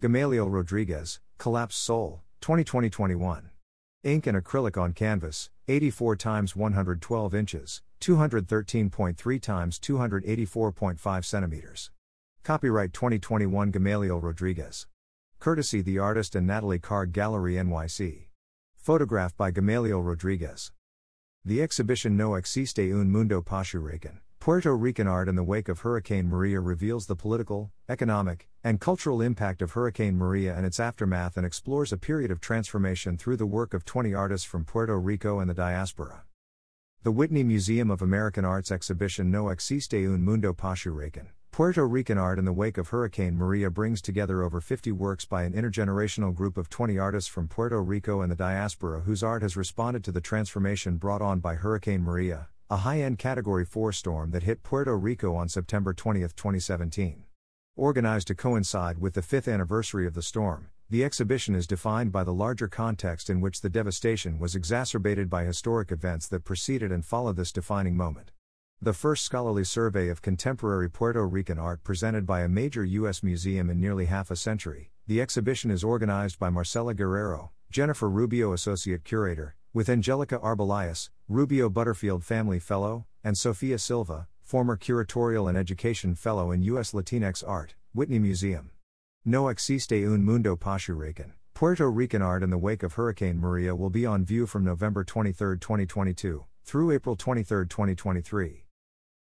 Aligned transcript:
Gamaliel 0.00 0.48
Rodriguez, 0.48 1.18
Collapsed 1.38 1.82
Soul, 1.82 2.22
2020 2.40 2.88
21. 2.88 3.50
Ink 4.04 4.28
and 4.28 4.38
acrylic 4.38 4.80
on 4.80 4.92
canvas, 4.92 5.50
84 5.66 6.16
x 6.24 6.54
112 6.54 7.34
inches, 7.34 7.82
213.3 8.00 9.64
x 9.66 9.78
284.5 9.80 11.24
centimeters. 11.24 11.90
Copyright 12.44 12.92
2021 12.92 13.72
Gamaliel 13.72 14.20
Rodriguez. 14.20 14.86
Courtesy 15.40 15.82
the 15.82 15.98
artist 15.98 16.36
and 16.36 16.46
Natalie 16.46 16.78
Karg 16.78 17.10
Gallery 17.10 17.54
NYC. 17.54 18.28
Photographed 18.76 19.36
by 19.36 19.50
Gamaliel 19.50 20.00
Rodriguez. 20.00 20.70
The 21.44 21.60
exhibition 21.60 22.16
No 22.16 22.36
Existe 22.36 22.92
un 22.92 23.10
Mundo 23.10 23.42
poshuracán, 23.42 24.18
Puerto 24.40 24.74
Rican 24.76 25.08
art 25.08 25.28
in 25.28 25.34
the 25.34 25.42
wake 25.42 25.68
of 25.68 25.80
Hurricane 25.80 26.28
Maria 26.28 26.60
reveals 26.60 27.06
the 27.06 27.16
political, 27.16 27.72
economic, 27.88 28.48
and 28.62 28.80
cultural 28.80 29.20
impact 29.20 29.60
of 29.60 29.72
Hurricane 29.72 30.16
Maria 30.16 30.54
and 30.56 30.64
its 30.64 30.78
aftermath 30.78 31.36
and 31.36 31.44
explores 31.44 31.92
a 31.92 31.98
period 31.98 32.30
of 32.30 32.40
transformation 32.40 33.18
through 33.18 33.36
the 33.36 33.44
work 33.44 33.74
of 33.74 33.84
20 33.84 34.14
artists 34.14 34.46
from 34.46 34.64
Puerto 34.64 34.98
Rico 34.98 35.40
and 35.40 35.50
the 35.50 35.54
diaspora. 35.54 36.22
The 37.02 37.12
Whitney 37.12 37.42
Museum 37.42 37.90
of 37.90 38.00
American 38.00 38.44
Arts 38.44 38.70
exhibition 38.70 39.30
No 39.30 39.48
Existe 39.48 39.94
un 39.94 40.24
Mundo 40.24 40.52
poshuracán, 40.52 41.26
Puerto 41.50 41.84
Rican 41.84 42.16
art 42.16 42.38
in 42.38 42.44
the 42.44 42.52
wake 42.52 42.78
of 42.78 42.88
Hurricane 42.88 43.36
Maria 43.36 43.68
brings 43.68 44.00
together 44.00 44.42
over 44.42 44.60
50 44.60 44.92
works 44.92 45.24
by 45.24 45.42
an 45.42 45.52
intergenerational 45.52 46.32
group 46.32 46.56
of 46.56 46.70
20 46.70 46.96
artists 46.96 47.28
from 47.28 47.48
Puerto 47.48 47.82
Rico 47.82 48.20
and 48.20 48.30
the 48.30 48.36
diaspora 48.36 49.00
whose 49.00 49.24
art 49.24 49.42
has 49.42 49.56
responded 49.56 50.04
to 50.04 50.12
the 50.12 50.20
transformation 50.20 50.96
brought 50.96 51.20
on 51.20 51.40
by 51.40 51.56
Hurricane 51.56 52.02
Maria, 52.02 52.48
a 52.70 52.76
high 52.78 53.00
end 53.00 53.18
Category 53.18 53.64
4 53.64 53.92
storm 53.92 54.30
that 54.32 54.42
hit 54.42 54.62
Puerto 54.62 54.94
Rico 54.94 55.34
on 55.34 55.48
September 55.48 55.94
20, 55.94 56.20
2017. 56.20 57.24
Organized 57.76 58.26
to 58.26 58.34
coincide 58.34 58.98
with 58.98 59.14
the 59.14 59.22
fifth 59.22 59.48
anniversary 59.48 60.06
of 60.06 60.12
the 60.12 60.20
storm, 60.20 60.68
the 60.90 61.02
exhibition 61.02 61.54
is 61.54 61.66
defined 61.66 62.12
by 62.12 62.24
the 62.24 62.32
larger 62.34 62.68
context 62.68 63.30
in 63.30 63.40
which 63.40 63.62
the 63.62 63.70
devastation 63.70 64.38
was 64.38 64.54
exacerbated 64.54 65.30
by 65.30 65.44
historic 65.44 65.90
events 65.90 66.28
that 66.28 66.44
preceded 66.44 66.92
and 66.92 67.06
followed 67.06 67.36
this 67.36 67.52
defining 67.52 67.96
moment. 67.96 68.32
The 68.82 68.92
first 68.92 69.24
scholarly 69.24 69.64
survey 69.64 70.10
of 70.10 70.20
contemporary 70.20 70.90
Puerto 70.90 71.26
Rican 71.26 71.58
art 71.58 71.82
presented 71.82 72.26
by 72.26 72.42
a 72.42 72.48
major 72.50 72.84
U.S. 72.84 73.22
museum 73.22 73.70
in 73.70 73.80
nearly 73.80 74.04
half 74.04 74.30
a 74.30 74.36
century, 74.36 74.90
the 75.06 75.22
exhibition 75.22 75.70
is 75.70 75.82
organized 75.82 76.38
by 76.38 76.50
Marcela 76.50 76.92
Guerrero, 76.92 77.50
Jennifer 77.70 78.10
Rubio 78.10 78.52
Associate 78.52 79.02
Curator, 79.02 79.56
with 79.74 79.88
Angelica 79.88 80.38
Arbeláez, 80.38 81.10
Rubio 81.28 81.68
Butterfield 81.68 82.24
Family 82.24 82.58
Fellow, 82.58 83.06
and 83.22 83.36
Sofia 83.36 83.78
Silva, 83.78 84.26
former 84.42 84.76
Curatorial 84.76 85.48
and 85.48 85.58
Education 85.58 86.14
Fellow 86.14 86.50
in 86.50 86.62
U.S. 86.62 86.92
Latinx 86.92 87.46
Art, 87.46 87.74
Whitney 87.92 88.18
Museum. 88.18 88.70
No 89.24 89.48
existe 89.48 89.92
un 89.92 90.24
mundo 90.24 90.56
poshuracán, 90.56 91.32
Puerto 91.52 91.90
Rican 91.90 92.22
art 92.22 92.42
in 92.42 92.50
the 92.50 92.56
wake 92.56 92.82
of 92.82 92.94
Hurricane 92.94 93.38
Maria 93.38 93.74
will 93.74 93.90
be 93.90 94.06
on 94.06 94.24
view 94.24 94.46
from 94.46 94.64
November 94.64 95.04
23, 95.04 95.58
2022, 95.58 96.44
through 96.64 96.90
April 96.92 97.14
23, 97.14 97.66
2023. 97.66 98.64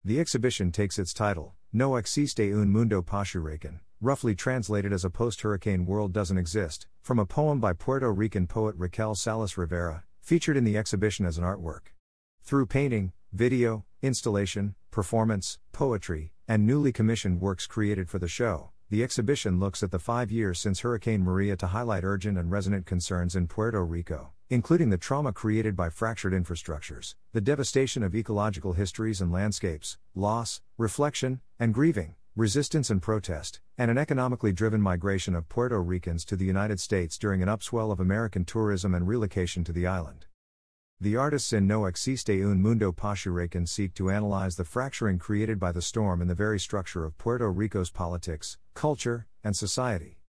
The 0.03 0.19
exhibition 0.19 0.71
takes 0.71 0.99
its 0.99 1.13
title, 1.13 1.53
No 1.71 1.95
existe 1.95 2.39
un 2.39 2.69
mundo 2.69 3.01
poshuracán, 3.01 3.79
roughly 4.01 4.35
translated 4.35 4.91
as 4.91 5.05
a 5.05 5.09
post 5.09 5.41
hurricane 5.41 5.85
world 5.85 6.11
doesn't 6.13 6.37
exist, 6.37 6.87
from 7.01 7.19
a 7.19 7.25
poem 7.25 7.59
by 7.59 7.73
Puerto 7.73 8.11
Rican 8.11 8.47
poet 8.47 8.75
Raquel 8.77 9.15
Salas 9.15 9.57
Rivera, 9.57 10.03
featured 10.25 10.57
in 10.57 10.63
the 10.63 10.75
exhibition 10.75 11.23
as 11.23 11.37
an 11.37 11.43
artwork. 11.43 11.93
Through 12.41 12.65
painting, 12.65 13.13
video, 13.31 13.85
installation, 14.01 14.73
performance, 14.89 15.59
poetry, 15.71 16.33
and 16.47 16.65
newly 16.65 16.91
commissioned 16.91 17.39
works 17.39 17.67
created 17.67 18.09
for 18.09 18.17
the 18.17 18.27
show, 18.27 18.71
the 18.89 19.03
exhibition 19.03 19.59
looks 19.59 19.83
at 19.83 19.91
the 19.91 19.99
five 19.99 20.31
years 20.31 20.59
since 20.59 20.79
Hurricane 20.79 21.21
Maria 21.21 21.55
to 21.57 21.67
highlight 21.67 22.03
urgent 22.03 22.39
and 22.39 22.49
resonant 22.49 22.87
concerns 22.87 23.35
in 23.35 23.45
Puerto 23.45 23.85
Rico, 23.85 24.31
including 24.49 24.89
the 24.89 24.97
trauma 24.97 25.31
created 25.31 25.75
by 25.75 25.89
fractured 25.89 26.33
infrastructures, 26.33 27.13
the 27.31 27.39
devastation 27.39 28.01
of 28.01 28.15
ecological 28.15 28.73
histories 28.73 29.21
and 29.21 29.31
landscapes, 29.31 29.99
loss, 30.15 30.59
reflection, 30.79 31.39
and 31.59 31.71
grieving, 31.71 32.15
resistance 32.37 32.89
and 32.89 33.01
protest, 33.01 33.61
and 33.77 33.89
an 33.89 33.97
economically 33.97 34.51
driven 34.51 34.81
migration 34.81 35.35
of 35.35 35.47
Puerto 35.47 35.81
Ricans 35.81 36.25
to 36.25 36.35
the 36.35 36.43
United 36.43 36.81
States 36.81 37.17
during 37.17 37.41
an 37.41 37.47
upswell 37.47 37.93
of 37.93 38.01
American 38.01 38.43
tourism 38.43 38.93
and 38.93 39.07
relocation 39.07 39.63
to 39.63 39.71
the 39.71 39.87
island. 39.87 40.25
The 40.99 41.15
artists 41.15 41.53
in 41.53 41.65
No 41.65 41.85
Existe 41.85 42.29
un 42.29 42.61
Mundo 42.61 42.91
poshuracán 42.91 43.65
seek 43.65 43.93
to 43.93 44.11
analyze 44.11 44.57
the 44.57 44.65
fracturing 44.65 45.17
created 45.17 45.61
by 45.61 45.71
the 45.71 45.81
storm 45.81 46.21
in 46.21 46.27
the 46.27 46.35
very 46.35 46.59
structure 46.59 47.05
of 47.05 47.17
Puerto 47.17 47.49
Rico's 47.49 47.89
politics, 47.89 48.57
culture, 48.73 49.27
and 49.41 49.55
society. 49.55 50.19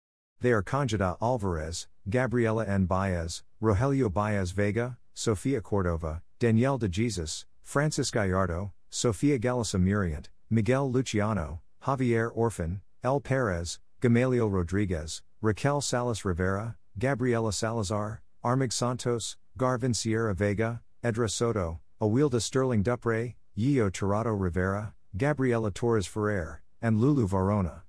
They 0.40 0.52
are 0.52 0.62
Candida 0.62 1.16
Alvarez, 1.20 1.88
Gabriela 2.08 2.66
N. 2.66 2.86
Baez, 2.86 3.42
Rogelio 3.60 4.12
Baez 4.12 4.52
Vega, 4.52 4.96
Sofia 5.12 5.60
Cordova, 5.60 6.22
Danielle 6.38 6.78
de 6.78 6.88
Jesus, 6.88 7.46
Frances 7.64 8.12
Gallardo, 8.12 8.72
Sofia 8.90 9.40
Gallisá 9.40 9.80
Muriente, 9.80 10.28
Miguel 10.48 10.88
Luciano, 10.88 11.62
Javier 11.86 12.36
Orfón, 12.36 12.80
Elle 13.04 13.20
Perez, 13.20 13.78
Gamaliel 14.00 14.50
Rodriguez, 14.50 15.22
Raquel 15.40 15.80
Salas 15.80 16.24
Rivera, 16.24 16.74
Gabriela 16.98 17.52
Salazar, 17.52 18.22
Armig 18.44 18.72
Santos, 18.72 19.36
Garvin 19.56 19.94
Sierra 19.94 20.34
Vega, 20.34 20.82
Edra 21.04 21.28
Soto, 21.28 21.78
Awilda 22.00 22.42
Sterling 22.42 22.82
Duprey, 22.82 23.36
Yiyo 23.56 23.88
Tirado 23.92 24.36
Rivera, 24.36 24.94
Gabriela 25.16 25.70
Torres 25.70 26.08
Ferrer, 26.08 26.60
and 26.82 27.00
Lulu 27.00 27.28
Varona. 27.28 27.82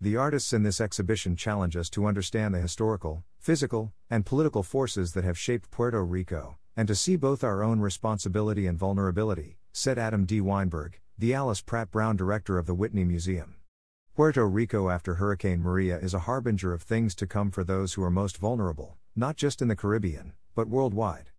The 0.00 0.16
artists 0.16 0.54
in 0.54 0.62
this 0.62 0.80
exhibition 0.80 1.36
challenge 1.36 1.76
us 1.76 1.90
to 1.90 2.06
understand 2.06 2.54
the 2.54 2.60
historical, 2.60 3.24
physical, 3.38 3.92
and 4.08 4.24
political 4.24 4.62
forces 4.62 5.12
that 5.12 5.24
have 5.24 5.36
shaped 5.36 5.70
Puerto 5.70 6.02
Rico, 6.02 6.56
and 6.78 6.86
to 6.86 6.94
see 6.94 7.16
both 7.16 7.42
our 7.42 7.60
own 7.60 7.80
responsibility 7.80 8.64
and 8.64 8.78
vulnerability, 8.78 9.58
said 9.72 9.98
Adam 9.98 10.24
D. 10.24 10.40
Weinberg, 10.40 11.00
the 11.18 11.34
Alice 11.34 11.60
Pratt 11.60 11.90
Brown 11.90 12.14
director 12.14 12.56
of 12.56 12.66
the 12.66 12.74
Whitney 12.74 13.02
Museum. 13.02 13.56
Puerto 14.14 14.46
Rico 14.46 14.88
after 14.88 15.16
Hurricane 15.16 15.60
Maria 15.60 15.98
is 15.98 16.14
a 16.14 16.20
harbinger 16.20 16.72
of 16.72 16.82
things 16.82 17.16
to 17.16 17.26
come 17.26 17.50
for 17.50 17.64
those 17.64 17.94
who 17.94 18.04
are 18.04 18.12
most 18.12 18.38
vulnerable, 18.38 18.96
not 19.16 19.36
just 19.36 19.60
in 19.60 19.66
the 19.66 19.74
Caribbean, 19.74 20.34
but 20.54 20.68
worldwide. 20.68 21.30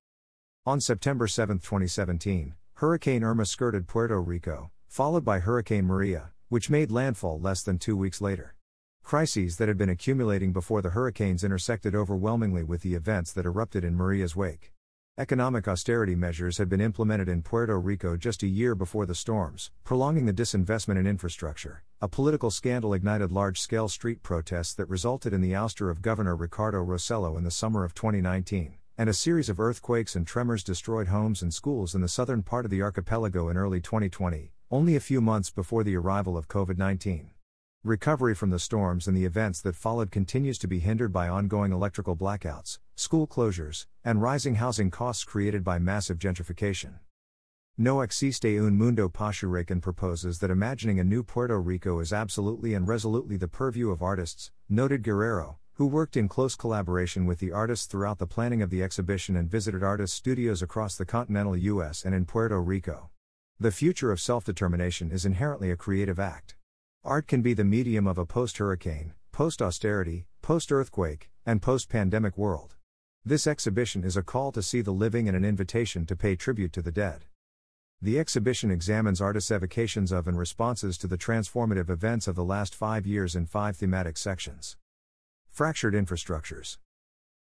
On 0.66 0.82
September 0.82 1.26
7, 1.26 1.60
2017, 1.60 2.56
Hurricane 2.74 3.24
Irma 3.24 3.46
skirted 3.46 3.88
Puerto 3.88 4.22
Rico, 4.22 4.72
followed 4.90 5.24
by 5.24 5.40
Hurricane 5.40 5.86
Maria, 5.86 6.32
which 6.50 6.70
made 6.70 6.92
landfall 6.92 7.40
less 7.40 7.64
than 7.64 7.80
two 7.80 7.96
weeks 7.96 8.20
later. 8.20 8.56
Crises 9.04 9.56
that 9.56 9.70
had 9.70 9.78
been 9.78 9.88
accumulating 9.88 10.52
before 10.52 10.82
the 10.82 10.90
hurricanes 10.90 11.46
intersected 11.46 11.96
overwhelmingly 11.96 12.66
with 12.66 12.82
the 12.82 12.94
events 12.94 13.32
that 13.32 13.46
erupted 13.46 13.86
in 13.86 13.96
Maria's 13.96 14.36
wake. 14.36 14.74
Economic 15.20 15.68
austerity 15.68 16.16
measures 16.16 16.60
had 16.60 16.70
been 16.70 16.80
implemented 16.80 17.28
in 17.28 17.42
Puerto 17.42 17.78
Rico 17.78 18.16
just 18.16 18.42
a 18.42 18.48
year 18.48 18.74
before 18.74 19.06
the 19.06 19.14
storms, 19.14 19.70
prolonging 19.84 20.26
the 20.26 20.32
disinvestment 20.32 20.98
in 20.98 21.06
infrastructure. 21.06 21.84
A 22.00 22.08
political 22.08 22.50
scandal 22.50 22.94
ignited 22.94 23.30
large 23.30 23.60
scale 23.60 23.90
street 23.90 24.24
protests 24.24 24.74
that 24.76 24.88
resulted 24.88 25.34
in 25.34 25.42
the 25.42 25.52
ouster 25.52 25.92
of 25.92 26.02
Governor 26.02 26.38
Ricardo 26.38 26.82
Rossello 26.82 27.38
in 27.38 27.44
the 27.44 27.52
summer 27.52 27.84
of 27.84 27.94
2019, 27.94 28.76
and 28.98 29.10
a 29.10 29.14
series 29.14 29.50
of 29.50 29.60
earthquakes 29.60 30.16
and 30.16 30.26
tremors 30.26 30.64
destroyed 30.64 31.10
homes 31.10 31.42
and 31.42 31.54
schools 31.54 31.94
in 31.94 32.00
the 32.00 32.08
southern 32.08 32.42
part 32.42 32.64
of 32.64 32.72
the 32.72 32.82
archipelago 32.82 33.50
in 33.50 33.58
early 33.58 33.82
2020, 33.82 34.54
only 34.72 34.96
a 34.96 35.02
few 35.02 35.20
months 35.20 35.50
before 35.50 35.84
the 35.84 35.98
arrival 35.98 36.38
of 36.38 36.48
COVID 36.48 36.78
19. 36.78 37.32
Recovery 37.86 38.36
from 38.36 38.50
the 38.50 38.60
storms 38.60 39.08
and 39.08 39.16
the 39.16 39.24
events 39.24 39.62
that 39.62 39.74
followed 39.74 40.12
continues 40.12 40.58
to 40.58 40.68
be 40.68 40.80
hindered 40.80 41.14
by 41.14 41.30
ongoing 41.30 41.72
electrical 41.72 42.14
blackouts, 42.14 42.78
school 42.98 43.26
closures, 43.26 43.86
and 44.04 44.22
rising 44.22 44.56
housing 44.56 44.92
costs 44.92 45.24
created 45.24 45.64
by 45.64 45.80
massive 45.80 46.20
gentrification. 46.20 46.96
No 47.78 48.02
existe 48.02 48.44
un 48.44 48.78
mundo 48.78 49.08
poshuracán 49.08 49.82
proposes 49.82 50.40
that 50.40 50.52
imagining 50.52 51.00
a 51.00 51.06
new 51.06 51.24
Puerto 51.24 51.58
Rico 51.58 52.02
is 52.02 52.12
absolutely 52.12 52.74
and 52.74 52.86
resolutely 52.86 53.38
the 53.38 53.48
purview 53.48 53.92
of 53.92 54.04
artists, 54.04 54.52
noted 54.68 55.02
Guerrero, 55.02 55.58
who 55.76 55.88
worked 55.88 56.18
in 56.18 56.28
close 56.28 56.58
collaboration 56.58 57.26
with 57.26 57.40
the 57.40 57.54
artists 57.54 57.86
throughout 57.86 58.18
the 58.18 58.28
planning 58.28 58.62
of 58.62 58.70
the 58.70 58.84
exhibition 58.84 59.38
and 59.38 59.50
visited 59.50 59.84
artist 59.84 60.16
studios 60.16 60.62
across 60.62 60.98
the 60.98 61.06
continental 61.06 61.56
U.S. 61.56 62.04
and 62.04 62.14
in 62.14 62.26
Puerto 62.26 62.62
Rico. 62.62 63.10
The 63.58 63.72
future 63.72 64.12
of 64.12 64.20
self 64.20 64.44
determination 64.44 65.12
is 65.12 65.26
inherently 65.26 65.72
a 65.72 65.78
creative 65.78 66.20
act. 66.20 66.58
Art 67.06 67.28
can 67.28 67.42
be 67.42 67.54
the 67.54 67.64
medium 67.64 68.08
of 68.08 68.18
a 68.18 68.26
post 68.26 68.58
hurricane, 68.58 69.14
post 69.32 69.62
austerity, 69.62 70.26
post 70.42 70.70
earthquake, 70.70 71.30
and 71.46 71.62
post 71.62 71.88
pandemic 71.88 72.38
world. 72.38 72.76
This 73.24 73.48
exhibition 73.48 74.04
is 74.04 74.18
a 74.18 74.22
call 74.22 74.52
to 74.52 74.62
see 74.62 74.82
the 74.82 74.92
living 74.92 75.30
and 75.30 75.38
an 75.38 75.46
invitation 75.46 76.06
to 76.08 76.18
pay 76.18 76.36
tribute 76.36 76.74
to 76.74 76.82
the 76.82 76.92
dead. 76.92 77.24
The 78.02 78.20
exhibition 78.20 78.70
examines 78.70 79.22
artists' 79.22 79.50
evocations 79.50 80.12
of 80.12 80.28
and 80.28 80.38
responses 80.38 80.98
to 80.98 81.08
the 81.08 81.18
transformative 81.18 81.90
events 81.90 82.28
of 82.28 82.36
the 82.36 82.44
last 82.44 82.76
five 82.76 83.08
years 83.08 83.34
in 83.34 83.46
five 83.46 83.78
thematic 83.78 84.18
sections. 84.18 84.76
Fractured 85.48 85.94
infrastructures. 85.94 86.80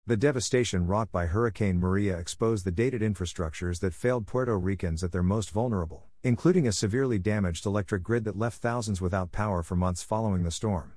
The 0.05 0.17
devastation 0.17 0.89
wrought 0.89 1.13
by 1.13 1.27
Hurricane 1.27 1.79
Maria 1.79 2.19
exposed 2.19 2.65
the 2.65 2.73
dated 2.73 3.03
infrastructures 3.03 3.79
that 3.81 3.95
failed 3.95 4.27
Puerto 4.27 4.59
Ricans 4.59 5.05
at 5.05 5.13
their 5.13 5.23
most 5.23 5.51
vulnerable, 5.51 6.09
including 6.25 6.67
a 6.67 6.73
severely 6.73 7.19
damaged 7.19 7.67
electric 7.67 8.03
grid 8.03 8.25
that 8.25 8.39
left 8.39 8.63
thousands 8.63 8.99
without 8.99 9.31
power 9.31 9.63
for 9.63 9.77
months 9.77 10.03
following 10.03 10.43
the 10.43 10.51
storm. 10.51 10.95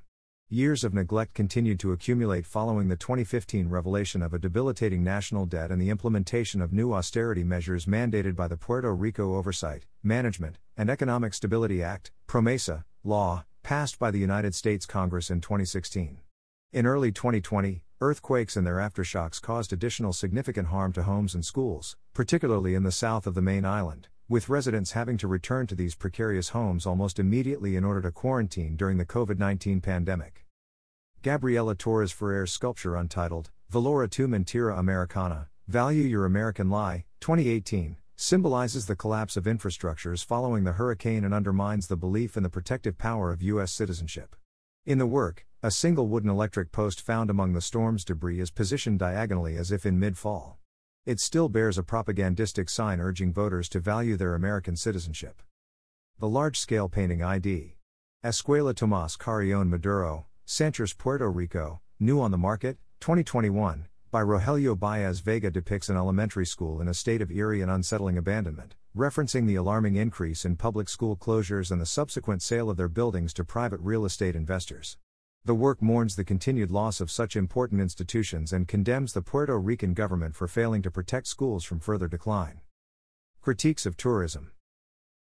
Years 0.49 0.85
of 0.85 0.93
neglect 0.93 1.33
continued 1.33 1.81
to 1.81 1.91
accumulate 1.91 2.45
following 2.45 2.87
the 2.87 2.95
2015 2.95 3.67
revelation 3.67 4.21
of 4.21 4.33
a 4.33 4.39
debilitating 4.39 5.03
national 5.03 5.45
debt 5.45 5.69
and 5.69 5.81
the 5.81 5.89
implementation 5.89 6.61
of 6.61 6.71
new 6.71 6.93
austerity 6.93 7.43
measures 7.43 7.85
mandated 7.85 8.37
by 8.37 8.47
the 8.47 8.55
Puerto 8.55 8.95
Rico 8.95 9.35
Oversight, 9.35 9.85
Management, 10.01 10.59
and 10.77 10.89
Economic 10.89 11.33
Stability 11.33 11.83
Act, 11.83 12.13
PROMESA, 12.27 12.85
law, 13.03 13.43
passed 13.63 13.99
by 13.99 14.09
the 14.09 14.19
United 14.19 14.55
States 14.55 14.85
Congress 14.85 15.29
in 15.29 15.41
2016. 15.41 16.19
In 16.71 16.85
early 16.85 17.11
2020, 17.11 17.81
earthquakes 17.99 18.55
and 18.55 18.65
their 18.65 18.77
aftershocks 18.77 19.41
caused 19.41 19.73
additional 19.73 20.13
significant 20.13 20.69
harm 20.69 20.93
to 20.93 21.03
homes 21.03 21.35
and 21.35 21.43
schools, 21.43 21.97
particularly 22.13 22.75
in 22.75 22.83
the 22.83 22.93
south 22.93 23.27
of 23.27 23.33
the 23.33 23.41
main 23.41 23.65
island, 23.65 24.07
with 24.29 24.49
residents 24.49 24.91
having 24.91 25.17
to 25.17 25.27
return 25.27 25.65
to 25.67 25.75
these 25.75 25.95
precarious 25.95 26.49
homes 26.49 26.85
almost 26.85 27.17
immediately 27.17 27.77
in 27.77 27.85
order 27.85 28.01
to 28.01 28.11
quarantine 28.11 28.75
during 28.75 28.97
the 28.97 29.05
COVID 29.05 29.39
19 29.39 29.79
pandemic. 29.79 30.45
Gabriela 31.21 31.75
Torres 31.75 32.11
Ferrer's 32.11 32.51
sculpture 32.51 32.95
untitled, 32.95 33.51
Valora 33.71 34.09
tu 34.09 34.27
mentira 34.27 34.77
americana, 34.77 35.47
Value 35.67 36.03
Your 36.03 36.25
American 36.25 36.69
Lie, 36.69 37.05
2018, 37.21 37.97
symbolizes 38.17 38.85
the 38.85 38.95
collapse 38.95 39.37
of 39.37 39.45
infrastructures 39.45 40.25
following 40.25 40.63
the 40.63 40.73
hurricane 40.73 41.23
and 41.23 41.33
undermines 41.33 41.87
the 41.87 41.95
belief 41.95 42.35
in 42.35 42.43
the 42.43 42.49
protective 42.49 42.97
power 42.97 43.31
of 43.31 43.41
U.S. 43.43 43.71
citizenship. 43.71 44.35
In 44.85 44.97
the 44.97 45.05
work, 45.05 45.45
a 45.63 45.71
single 45.71 46.07
wooden 46.07 46.29
electric 46.29 46.71
post 46.71 47.01
found 47.01 47.29
among 47.29 47.53
the 47.53 47.61
storm's 47.61 48.03
debris 48.03 48.39
is 48.39 48.51
positioned 48.51 48.99
diagonally 48.99 49.55
as 49.55 49.71
if 49.71 49.85
in 49.85 49.99
mid 49.99 50.17
fall. 50.17 50.59
It 51.07 51.21
still 51.21 51.47
bears 51.47 51.77
a 51.77 51.83
propagandistic 51.83 52.69
sign 52.69 52.99
urging 52.99 53.31
voters 53.31 53.69
to 53.69 53.79
value 53.79 54.17
their 54.17 54.35
American 54.35 54.75
citizenship. 54.75 55.41
The 56.19 56.27
large 56.27 56.59
scale 56.59 56.89
painting 56.89 57.23
ID. 57.23 57.77
Escuela 58.25 58.73
Tomás 58.73 59.17
Carrión 59.17 59.69
Maduro, 59.69 60.25
Sanchez, 60.43 60.91
Puerto 60.91 61.31
Rico, 61.31 61.79
new 61.97 62.19
on 62.19 62.31
the 62.31 62.37
market, 62.37 62.77
2021, 62.99 63.87
by 64.11 64.21
Rogelio 64.21 64.77
Baez 64.77 65.21
Vega 65.21 65.49
depicts 65.49 65.87
an 65.87 65.95
elementary 65.95 66.45
school 66.45 66.81
in 66.81 66.89
a 66.89 66.93
state 66.93 67.21
of 67.21 67.31
eerie 67.31 67.61
and 67.61 67.71
unsettling 67.71 68.17
abandonment, 68.17 68.75
referencing 68.93 69.47
the 69.47 69.55
alarming 69.55 69.95
increase 69.95 70.43
in 70.43 70.57
public 70.57 70.89
school 70.89 71.15
closures 71.15 71.71
and 71.71 71.79
the 71.79 71.85
subsequent 71.85 72.41
sale 72.41 72.69
of 72.69 72.75
their 72.75 72.89
buildings 72.89 73.33
to 73.33 73.45
private 73.45 73.79
real 73.79 74.03
estate 74.03 74.35
investors. 74.35 74.97
The 75.47 75.55
work 75.55 75.81
mourns 75.81 76.17
the 76.17 76.25
continued 76.25 76.71
loss 76.71 76.99
of 76.99 77.09
such 77.09 77.37
important 77.37 77.79
institutions 77.79 78.51
and 78.51 78.67
condemns 78.67 79.13
the 79.13 79.21
Puerto 79.21 79.57
Rican 79.57 79.93
government 79.93 80.35
for 80.35 80.45
failing 80.45 80.81
to 80.81 80.91
protect 80.91 81.25
schools 81.25 81.63
from 81.63 81.79
further 81.79 82.09
decline. 82.09 82.59
Critiques 83.41 83.85
of 83.85 83.95
tourism. 83.95 84.51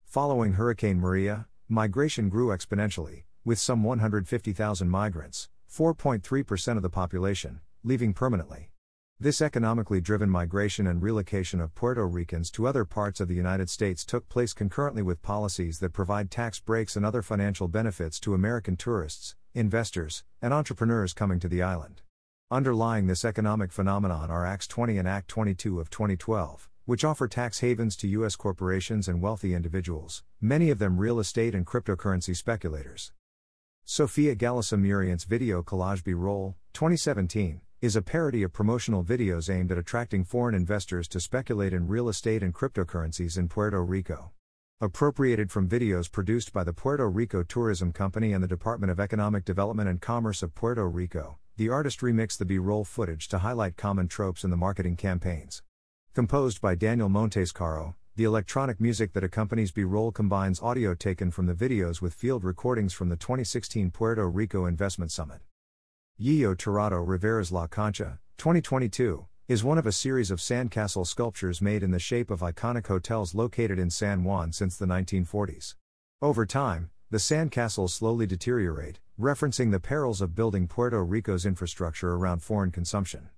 Following 0.03 0.55
Hurricane 0.55 0.99
Maria, 0.99 1.47
migration 1.69 2.31
grew 2.31 2.47
exponentially, 2.56 3.25
with 3.44 3.59
some 3.59 3.82
150,000 3.82 4.88
migrants, 4.88 5.50
4.3% 5.71 6.76
of 6.79 6.82
the 6.82 6.88
population, 6.88 7.61
leaving 7.82 8.15
permanently. 8.15 8.71
This 9.21 9.43
economically 9.43 10.00
driven 10.00 10.31
migration 10.31 10.87
and 10.87 11.03
relocation 11.03 11.61
of 11.61 11.75
Puerto 11.75 12.09
Ricans 12.09 12.50
to 12.53 12.67
other 12.67 12.87
parts 12.87 13.21
of 13.21 13.29
the 13.29 13.35
United 13.35 13.69
States 13.69 14.06
took 14.06 14.26
place 14.31 14.55
concurrently 14.55 15.03
with 15.03 15.21
policies 15.21 15.81
that 15.81 15.93
provide 15.93 16.31
tax 16.31 16.61
breaks 16.61 16.97
and 16.97 17.05
other 17.05 17.21
financial 17.21 17.69
benefits 17.69 18.19
to 18.21 18.32
American 18.32 18.79
tourists, 18.79 19.37
investors, 19.54 20.24
and 20.42 20.52
entrepreneurs 20.52 21.12
coming 21.12 21.38
to 21.38 21.48
the 21.48 21.62
island. 21.62 22.02
Underlying 22.50 23.06
this 23.06 23.24
economic 23.24 23.70
phenomenon 23.70 24.30
are 24.30 24.44
Acts 24.44 24.66
20 24.66 24.98
and 24.98 25.08
Act 25.08 25.28
22 25.28 25.80
of 25.80 25.90
2012, 25.90 26.68
which 26.84 27.04
offer 27.04 27.28
tax 27.28 27.60
havens 27.60 27.96
to 27.96 28.08
U.S. 28.08 28.36
corporations 28.36 29.08
and 29.08 29.22
wealthy 29.22 29.54
individuals, 29.54 30.24
many 30.40 30.70
of 30.70 30.78
them 30.78 30.98
real 30.98 31.20
estate 31.20 31.54
and 31.54 31.64
cryptocurrency 31.64 32.36
speculators. 32.36 33.12
Sofia 33.84 34.34
Gallisá 34.34 34.78
Muriente's 34.78 35.24
video 35.24 35.62
collage 35.62 36.02
B 36.02 36.14
Roll, 36.14 36.56
2017, 36.72 37.60
is 37.80 37.96
a 37.96 38.02
parody 38.02 38.42
of 38.42 38.52
promotional 38.52 39.04
videos 39.04 39.48
aimed 39.48 39.70
at 39.70 39.78
attracting 39.78 40.24
foreign 40.24 40.54
investors 40.54 41.06
to 41.06 41.20
speculate 41.20 41.72
in 41.72 41.86
real 41.86 42.08
estate 42.08 42.42
and 42.42 42.54
cryptocurrencies 42.54 43.38
in 43.38 43.48
Puerto 43.48 43.84
Rico. 43.84 44.33
Appropriated 44.84 45.50
from 45.50 45.66
videos 45.66 46.12
produced 46.12 46.52
by 46.52 46.62
the 46.62 46.75
Puerto 46.75 47.08
Rico 47.08 47.42
Tourism 47.42 47.90
Company 47.90 48.34
and 48.34 48.44
the 48.44 48.46
Department 48.46 48.90
of 48.90 49.00
Economic 49.00 49.42
Development 49.46 49.88
and 49.88 49.98
Commerce 49.98 50.42
of 50.42 50.54
Puerto 50.54 50.86
Rico, 50.86 51.38
the 51.56 51.70
artist 51.70 52.00
remixed 52.00 52.36
the 52.36 52.44
B 52.44 52.58
roll 52.58 52.84
footage 52.84 53.26
to 53.28 53.38
highlight 53.38 53.78
common 53.78 54.08
tropes 54.08 54.44
in 54.44 54.50
the 54.50 54.58
marketing 54.58 54.96
campaigns. 54.96 55.62
Composed 56.12 56.60
by 56.60 56.75
Daniel 56.75 57.08
Montes 57.08 57.50
Caro, 57.50 57.96
the 58.16 58.25
electronic 58.25 58.78
music 58.78 59.14
that 59.14 59.25
accompanies 59.25 59.72
B 59.72 59.84
roll 59.84 60.12
combines 60.12 60.60
audio 60.60 60.92
taken 60.92 61.30
from 61.30 61.46
the 61.46 61.54
videos 61.54 62.02
with 62.02 62.12
field 62.12 62.44
recordings 62.44 62.92
from 62.92 63.08
the 63.08 63.16
2016 63.16 63.90
Puerto 63.90 64.28
Rico 64.28 64.66
Investment 64.66 65.10
Summit. 65.10 65.40
Yiyo 66.20 66.54
Tirado 66.54 67.02
Rivera's 67.02 67.50
La 67.50 67.66
Concha, 67.66 68.19
2022, 68.37 69.25
is 69.46 69.62
one 69.62 69.76
of 69.76 69.85
a 69.85 69.93
series 69.93 70.31
of 70.31 70.38
sandcastle 70.38 71.06
sculptures 71.06 71.61
made 71.61 71.82
in 71.82 71.91
the 71.91 71.99
shape 71.99 72.31
of 72.31 72.41
iconic 72.41 72.87
hotels 72.87 73.35
located 73.35 73.79
in 73.79 73.91
San 73.91 74.25
Juan 74.25 74.52
since 74.52 74.79
the 74.79 74.87
1940s. 74.87 75.75
Over 76.23 76.46
time, 76.46 76.88
the 77.11 77.19
sandcastles 77.19 77.91
slowly 77.91 78.26
deteriorate, 78.26 79.00
referencing 79.20 79.70
the 79.70 79.81
perils 79.81 80.23
of 80.23 80.35
building 80.35 80.67
Puerto 80.67 81.05
Rico's 81.05 81.44
infrastructure 81.44 82.14
around 82.14 82.43
foreign 82.43 82.70
consumption. 82.70 83.29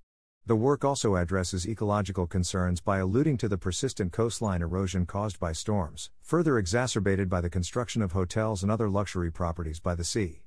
The 0.45 0.55
work 0.55 0.85
also 0.85 1.17
addresses 1.17 1.67
ecological 1.67 2.25
concerns 2.25 2.79
by 2.79 2.99
alluding 2.99 3.35
to 3.39 3.49
the 3.49 3.57
persistent 3.57 4.13
coastline 4.13 4.61
erosion 4.61 5.05
caused 5.05 5.41
by 5.41 5.51
storms, 5.51 6.09
further 6.21 6.57
exacerbated 6.57 7.29
by 7.29 7.41
the 7.41 7.49
construction 7.49 8.01
of 8.01 8.13
hotels 8.13 8.63
and 8.63 8.71
other 8.71 8.87
luxury 8.87 9.29
properties 9.29 9.81
by 9.81 9.93
the 9.93 10.05
sea. 10.05 10.43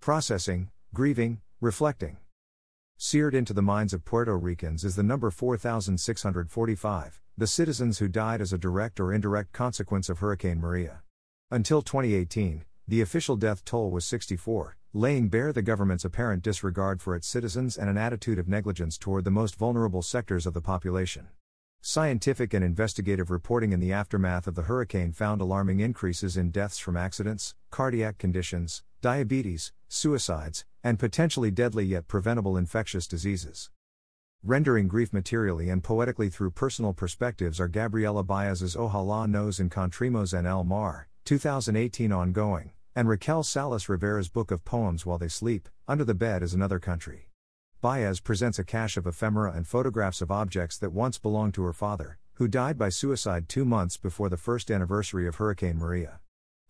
Processing, 0.00 0.70
grieving, 0.92 1.42
reflecting. 1.60 2.16
Seared 3.02 3.34
into 3.34 3.54
the 3.54 3.62
minds 3.62 3.94
of 3.94 4.04
Puerto 4.04 4.36
Ricans 4.36 4.84
is 4.84 4.94
the 4.94 5.02
number 5.02 5.30
4,645, 5.30 7.20
the 7.34 7.46
citizens 7.46 7.98
who 7.98 8.08
died 8.08 8.42
as 8.42 8.52
a 8.52 8.58
direct 8.58 9.00
or 9.00 9.10
indirect 9.10 9.54
consequence 9.54 10.10
of 10.10 10.18
Hurricane 10.18 10.60
Maria. 10.60 11.00
Until 11.50 11.80
2018, 11.80 12.66
the 12.86 13.00
official 13.00 13.36
death 13.36 13.64
toll 13.64 13.90
was 13.90 14.04
64, 14.04 14.76
laying 14.92 15.30
bare 15.30 15.50
the 15.50 15.62
government's 15.62 16.04
apparent 16.04 16.42
disregard 16.42 17.00
for 17.00 17.16
its 17.16 17.26
citizens 17.26 17.78
and 17.78 17.88
an 17.88 17.96
attitude 17.96 18.38
of 18.38 18.48
negligence 18.48 18.98
toward 18.98 19.24
the 19.24 19.30
most 19.30 19.56
vulnerable 19.56 20.02
sectors 20.02 20.44
of 20.44 20.52
the 20.52 20.60
population. 20.60 21.28
Scientific 21.80 22.52
and 22.52 22.62
investigative 22.62 23.30
reporting 23.30 23.72
in 23.72 23.80
the 23.80 23.94
aftermath 23.94 24.46
of 24.46 24.56
the 24.56 24.64
hurricane 24.64 25.12
found 25.12 25.40
alarming 25.40 25.80
increases 25.80 26.36
in 26.36 26.50
deaths 26.50 26.76
from 26.76 26.98
accidents, 26.98 27.54
cardiac 27.70 28.18
conditions, 28.18 28.82
diabetes, 29.00 29.72
suicides, 29.88 30.64
and 30.84 30.98
potentially 30.98 31.50
deadly 31.50 31.84
yet 31.84 32.06
preventable 32.06 32.56
infectious 32.56 33.06
diseases. 33.06 33.70
Rendering 34.42 34.88
grief 34.88 35.12
materially 35.12 35.68
and 35.70 35.82
poetically 35.82 36.28
through 36.28 36.50
personal 36.50 36.92
perspectives 36.92 37.60
are 37.60 37.68
Gabriela 37.68 38.22
Baez's 38.22 38.76
Ojalá 38.76 39.28
nos 39.28 39.58
encontremos 39.58 40.32
en 40.32 40.46
el 40.46 40.64
mar, 40.64 41.08
2018 41.24 42.12
ongoing, 42.12 42.72
and 42.94 43.08
Raquel 43.08 43.42
Salas 43.42 43.88
Rivera's 43.88 44.28
book 44.28 44.50
of 44.50 44.64
poems 44.64 45.06
While 45.06 45.18
They 45.18 45.28
Sleep, 45.28 45.68
Under 45.88 46.04
the 46.04 46.14
Bed 46.14 46.42
is 46.42 46.54
Another 46.54 46.78
Country. 46.78 47.28
Baez 47.80 48.20
presents 48.20 48.58
a 48.58 48.64
cache 48.64 48.98
of 48.98 49.06
ephemera 49.06 49.52
and 49.52 49.66
photographs 49.66 50.20
of 50.20 50.30
objects 50.30 50.76
that 50.78 50.92
once 50.92 51.18
belonged 51.18 51.54
to 51.54 51.62
her 51.62 51.72
father, 51.72 52.18
who 52.34 52.48
died 52.48 52.76
by 52.76 52.90
suicide 52.90 53.48
two 53.48 53.64
months 53.64 53.96
before 53.96 54.28
the 54.28 54.36
first 54.36 54.70
anniversary 54.70 55.26
of 55.26 55.36
Hurricane 55.36 55.78
Maria. 55.78 56.20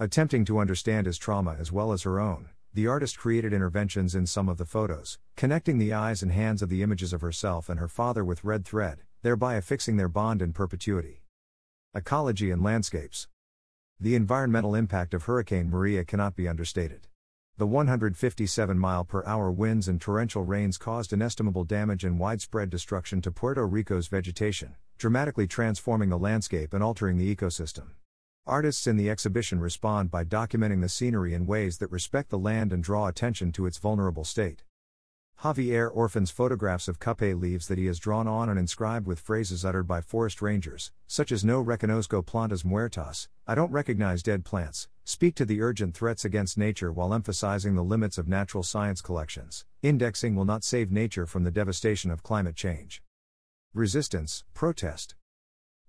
Attempting 0.03 0.47
to 0.47 0.59
understand 0.59 1.05
his 1.05 1.19
trauma 1.19 1.55
as 1.61 1.71
well 1.71 1.93
as 1.93 2.05
her 2.05 2.19
own, 2.19 2.49
the 2.73 2.87
artist 2.87 3.19
created 3.19 3.53
interventions 3.53 4.15
in 4.15 4.25
some 4.25 4.49
of 4.49 4.57
the 4.57 4.65
photos, 4.65 5.19
connecting 5.37 5.77
the 5.77 5.93
eyes 5.93 6.23
and 6.23 6.33
hands 6.33 6.63
of 6.63 6.71
the 6.71 6.83
images 6.83 7.13
of 7.13 7.21
herself 7.21 7.69
and 7.69 7.79
her 7.79 7.87
father 7.87 8.25
with 8.25 8.43
red 8.43 8.65
thread, 8.65 9.03
thereby 9.21 9.57
affixing 9.57 9.99
their 9.99 10.09
bond 10.09 10.41
in 10.41 10.55
perpetuity. 10.55 11.23
Ecology 11.95 12.51
and 12.51 12.63
landscapes. 12.63 13.29
The 14.01 14.15
environmental 14.15 14.75
impact 14.75 15.13
of 15.13 15.25
Hurricane 15.25 15.69
Maria 15.69 16.03
cannot 16.03 16.35
be 16.35 16.49
understated. 16.49 17.07
The 17.59 17.67
157 17.67 18.79
mile 18.79 19.05
per 19.05 19.23
hour 19.27 19.53
winds 19.53 19.87
and 19.87 20.01
torrential 20.01 20.45
rains 20.45 20.79
caused 20.79 21.13
inestimable 21.13 21.65
damage 21.65 22.05
and 22.05 22.19
widespread 22.19 22.71
destruction 22.71 23.21
to 23.21 23.31
Puerto 23.31 23.67
Rico's 23.67 24.09
vegetation, 24.09 24.77
dramatically 24.97 25.47
transforming 25.47 26.09
the 26.09 26.17
landscape 26.17 26.73
and 26.73 26.83
altering 26.83 27.19
the 27.19 27.37
ecosystem. 27.37 27.89
Artists 28.47 28.87
in 28.87 28.97
the 28.97 29.11
exhibition 29.11 29.61
respond 29.61 30.11
by 30.11 30.25
documenting 30.25 30.81
the 30.81 30.89
scenery 30.89 31.35
in 31.35 31.47
ways 31.47 31.77
that 31.79 31.91
respect 31.91 32.31
the 32.31 32.39
land 32.39 32.73
and 32.73 32.83
draw 32.83 33.07
attention 33.07 33.53
to 33.53 33.67
its 33.67 33.77
vulnerable 33.77 34.25
state. 34.25 34.65
Javier 35.43 35.95
Orfón's 35.95 36.31
photographs 36.31 36.89
of 36.89 36.99
cupey 36.99 37.39
leaves 37.39 37.69
that 37.69 37.79
he 37.79 37.87
has 37.87 37.99
drawn 37.99 38.27
on 38.27 38.49
and 38.49 38.59
inscribed 38.59 39.07
with 39.07 39.21
phrases 39.21 39.65
uttered 39.65 39.87
by 39.87 40.01
forest 40.01 40.41
rangers, 40.41 40.91
such 41.07 41.31
as 41.31 41.45
No 41.45 41.63
reconozco 41.63 42.23
plantas 42.23 42.65
muertas, 42.65 43.29
I 43.47 43.55
don't 43.55 43.73
recognize 43.73 44.23
dead 44.23 44.45
plants, 44.45 44.89
speak 45.05 45.35
to 45.37 45.45
the 45.45 45.61
urgent 45.61 45.95
threats 45.95 46.25
against 46.25 46.59
nature 46.59 46.91
while 46.91 47.13
emphasizing 47.13 47.75
the 47.75 47.85
limits 47.85 48.17
of 48.17 48.27
natural 48.27 48.63
science 48.63 49.03
collections. 49.03 49.67
Indexing 49.83 50.35
will 50.35 50.47
not 50.47 50.65
save 50.65 50.91
nature 50.91 51.27
from 51.27 51.45
the 51.45 51.51
devastation 51.51 52.11
of 52.11 52.23
climate 52.23 52.57
change. 52.57 53.03
Resistance, 53.75 54.45
protest. 54.55 55.15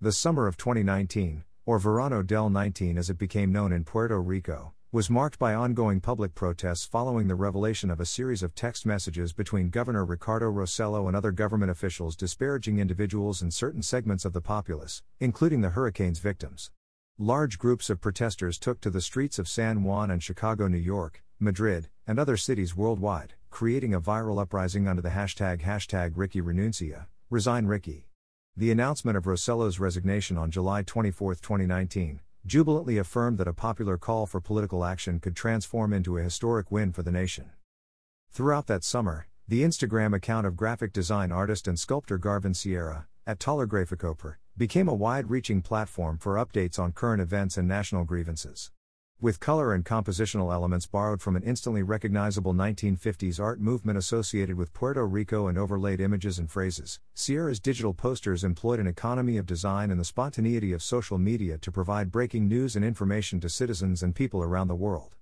The 0.00 0.12
summer 0.12 0.46
of 0.46 0.56
2019, 0.56 1.44
or 1.64 1.78
Verano 1.78 2.22
del 2.22 2.50
19 2.50 2.98
as 2.98 3.08
it 3.08 3.18
became 3.18 3.52
known 3.52 3.72
in 3.72 3.84
Puerto 3.84 4.20
Rico, 4.20 4.74
was 4.90 5.08
marked 5.08 5.38
by 5.38 5.54
ongoing 5.54 6.00
public 6.00 6.34
protests 6.34 6.84
following 6.84 7.26
the 7.26 7.34
revelation 7.34 7.90
of 7.90 7.98
a 7.98 8.04
series 8.04 8.42
of 8.42 8.54
text 8.54 8.84
messages 8.84 9.32
between 9.32 9.70
Governor 9.70 10.04
Ricardo 10.04 10.50
Rossello 10.50 11.06
and 11.06 11.16
other 11.16 11.32
government 11.32 11.70
officials 11.70 12.14
disparaging 12.14 12.78
individuals 12.78 13.40
and 13.40 13.54
certain 13.54 13.82
segments 13.82 14.24
of 14.24 14.32
the 14.32 14.40
populace, 14.42 15.02
including 15.18 15.62
the 15.62 15.70
hurricane's 15.70 16.18
victims. 16.18 16.70
Large 17.18 17.58
groups 17.58 17.88
of 17.88 18.00
protesters 18.00 18.58
took 18.58 18.80
to 18.82 18.90
the 18.90 19.00
streets 19.00 19.38
of 19.38 19.48
San 19.48 19.82
Juan 19.82 20.10
and 20.10 20.22
Chicago, 20.22 20.68
New 20.68 20.76
York, 20.76 21.22
Madrid, 21.38 21.88
and 22.06 22.18
other 22.18 22.36
cities 22.36 22.76
worldwide, 22.76 23.34
creating 23.48 23.94
a 23.94 24.00
viral 24.00 24.40
uprising 24.40 24.88
under 24.88 25.00
the 25.00 25.10
hashtag 25.10 25.62
hashtag 25.62 26.12
Ricky 26.16 26.40
Renuncia, 26.40 27.06
Resign 27.30 27.66
Ricky. 27.66 28.08
The 28.54 28.70
announcement 28.70 29.16
of 29.16 29.26
Rossello's 29.26 29.80
resignation 29.80 30.36
on 30.36 30.50
July 30.50 30.82
24, 30.82 31.36
2019, 31.36 32.20
jubilantly 32.44 32.98
affirmed 32.98 33.38
that 33.38 33.48
a 33.48 33.54
popular 33.54 33.96
call 33.96 34.26
for 34.26 34.42
political 34.42 34.84
action 34.84 35.20
could 35.20 35.34
transform 35.34 35.94
into 35.94 36.18
a 36.18 36.22
historic 36.22 36.70
win 36.70 36.92
for 36.92 37.02
the 37.02 37.10
nation. 37.10 37.52
Throughout 38.30 38.66
that 38.66 38.84
summer, 38.84 39.26
the 39.48 39.62
Instagram 39.62 40.14
account 40.14 40.46
of 40.46 40.54
graphic 40.54 40.92
design 40.92 41.32
artist 41.32 41.66
and 41.66 41.80
sculptor 41.80 42.18
Garvin 42.18 42.52
Sierra, 42.52 43.06
at 43.26 43.40
Taller 43.40 43.66
Graficoper, 43.66 44.34
became 44.54 44.86
a 44.86 44.94
wide 44.94 45.30
reaching 45.30 45.62
platform 45.62 46.18
for 46.18 46.34
updates 46.34 46.78
on 46.78 46.92
current 46.92 47.22
events 47.22 47.56
and 47.56 47.66
national 47.66 48.04
grievances. 48.04 48.70
With 49.20 49.38
color 49.38 49.72
and 49.72 49.84
compositional 49.84 50.52
elements 50.52 50.86
borrowed 50.86 51.22
from 51.22 51.36
an 51.36 51.44
instantly 51.44 51.84
recognizable 51.84 52.54
1950s 52.54 53.38
art 53.38 53.60
movement 53.60 53.96
associated 53.96 54.56
with 54.56 54.72
Puerto 54.72 55.06
Rico 55.06 55.46
and 55.46 55.56
overlaid 55.56 56.00
images 56.00 56.40
and 56.40 56.50
phrases, 56.50 56.98
Sierra's 57.14 57.60
digital 57.60 57.94
posters 57.94 58.42
employed 58.42 58.80
an 58.80 58.88
economy 58.88 59.36
of 59.36 59.46
design 59.46 59.92
and 59.92 60.00
the 60.00 60.04
spontaneity 60.04 60.72
of 60.72 60.82
social 60.82 61.18
media 61.18 61.56
to 61.58 61.70
provide 61.70 62.10
breaking 62.10 62.48
news 62.48 62.74
and 62.74 62.84
information 62.84 63.38
to 63.38 63.48
citizens 63.48 64.02
and 64.02 64.16
people 64.16 64.42
around 64.42 64.66
the 64.66 64.74
world. 64.74 65.14